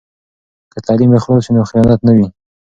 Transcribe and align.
که 0.71 0.77
تعلیم 0.85 1.11
اخلاص 1.17 1.45
وي، 1.47 1.53
نو 1.55 1.61
خیانت 1.69 1.99
نه 2.07 2.11
وي. 2.17 2.27